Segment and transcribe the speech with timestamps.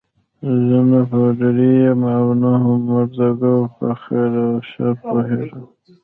[0.67, 5.63] زه نه پوډري یم او نه هم مرده ګو، په خیر او شر پوهېږم.